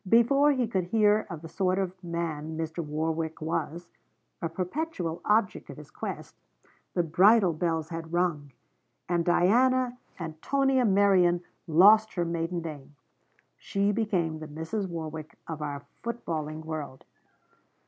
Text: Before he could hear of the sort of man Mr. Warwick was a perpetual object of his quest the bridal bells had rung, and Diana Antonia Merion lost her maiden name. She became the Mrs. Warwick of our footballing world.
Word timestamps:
Before 0.09 0.51
he 0.51 0.67
could 0.67 0.85
hear 0.85 1.27
of 1.29 1.43
the 1.43 1.47
sort 1.47 1.77
of 1.77 2.03
man 2.03 2.57
Mr. 2.57 2.83
Warwick 2.83 3.39
was 3.39 3.91
a 4.41 4.49
perpetual 4.49 5.21
object 5.25 5.69
of 5.69 5.77
his 5.77 5.91
quest 5.91 6.33
the 6.95 7.03
bridal 7.03 7.53
bells 7.53 7.89
had 7.89 8.11
rung, 8.11 8.51
and 9.07 9.23
Diana 9.23 9.99
Antonia 10.19 10.85
Merion 10.85 11.43
lost 11.67 12.13
her 12.15 12.25
maiden 12.25 12.63
name. 12.63 12.95
She 13.59 13.91
became 13.91 14.39
the 14.39 14.47
Mrs. 14.47 14.87
Warwick 14.89 15.37
of 15.47 15.61
our 15.61 15.83
footballing 16.03 16.65
world. 16.65 17.05